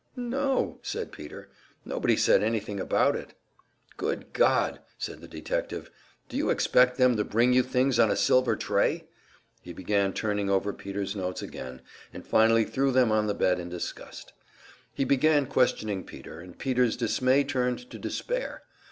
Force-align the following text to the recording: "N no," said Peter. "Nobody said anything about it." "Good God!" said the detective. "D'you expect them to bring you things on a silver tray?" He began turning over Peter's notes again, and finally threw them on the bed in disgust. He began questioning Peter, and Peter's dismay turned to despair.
"N 0.17 0.31
no," 0.31 0.79
said 0.81 1.11
Peter. 1.11 1.51
"Nobody 1.85 2.17
said 2.17 2.41
anything 2.41 2.79
about 2.79 3.15
it." 3.15 3.35
"Good 3.97 4.33
God!" 4.33 4.79
said 4.97 5.21
the 5.21 5.27
detective. 5.27 5.91
"D'you 6.27 6.49
expect 6.49 6.97
them 6.97 7.15
to 7.17 7.23
bring 7.23 7.53
you 7.53 7.61
things 7.61 7.99
on 7.99 8.09
a 8.09 8.15
silver 8.15 8.55
tray?" 8.55 9.07
He 9.61 9.73
began 9.73 10.11
turning 10.11 10.49
over 10.49 10.73
Peter's 10.73 11.15
notes 11.15 11.43
again, 11.43 11.83
and 12.11 12.25
finally 12.25 12.65
threw 12.65 12.91
them 12.91 13.11
on 13.11 13.27
the 13.27 13.35
bed 13.35 13.59
in 13.59 13.69
disgust. 13.69 14.33
He 14.95 15.03
began 15.03 15.45
questioning 15.45 16.03
Peter, 16.03 16.39
and 16.39 16.57
Peter's 16.57 16.97
dismay 16.97 17.43
turned 17.43 17.87
to 17.91 17.99
despair. 17.99 18.63